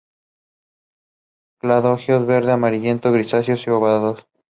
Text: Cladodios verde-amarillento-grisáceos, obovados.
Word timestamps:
Cladodios 1.59 2.25
verde-amarillento-grisáceos, 2.25 3.67
obovados. 3.67 4.25